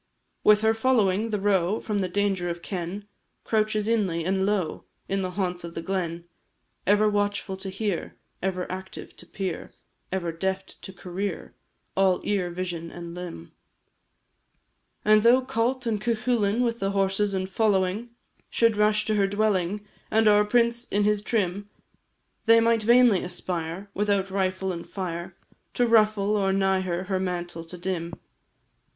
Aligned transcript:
With 0.43 0.61
her 0.61 0.73
following, 0.73 1.29
the 1.29 1.39
roe 1.39 1.79
From 1.79 1.99
the 1.99 2.07
danger 2.09 2.49
of 2.49 2.63
ken 2.63 3.07
Couches 3.45 3.87
inly, 3.87 4.25
and 4.25 4.47
low, 4.47 4.85
In 5.07 5.21
the 5.21 5.29
haunts 5.37 5.63
of 5.63 5.75
the 5.75 5.81
glen; 5.83 6.25
Ever 6.87 7.07
watchful 7.07 7.55
to 7.57 7.69
hear, 7.69 8.15
Ever 8.41 8.65
active 8.71 9.15
to 9.17 9.27
peer, 9.27 9.73
Ever 10.11 10.31
deft 10.31 10.81
to 10.81 10.91
career, 10.91 11.53
All 11.95 12.19
ear, 12.23 12.49
vision, 12.49 12.89
and 12.89 13.13
limb. 13.13 13.51
And 15.05 15.21
though 15.21 15.41
Cult 15.41 15.85
and 15.85 16.01
Cuchullin, 16.01 16.63
With 16.63 16.79
their 16.79 16.89
horses 16.89 17.35
and 17.35 17.47
following, 17.47 18.09
Should 18.49 18.77
rush 18.77 19.05
to 19.05 19.13
her 19.13 19.27
dwelling, 19.27 19.85
And 20.09 20.27
our 20.27 20.43
prince 20.45 20.87
in 20.87 21.03
his 21.03 21.21
trim, 21.21 21.69
They 22.45 22.59
might 22.59 22.81
vainly 22.81 23.23
aspire 23.23 23.91
Without 23.93 24.31
rifle 24.31 24.71
and 24.73 24.89
fire 24.89 25.37
To 25.75 25.85
ruffle 25.85 26.35
or 26.37 26.51
nigh 26.51 26.81
her, 26.81 27.03
Her 27.03 27.19
mantle 27.19 27.63
to 27.65 27.77
dim. 27.77 28.13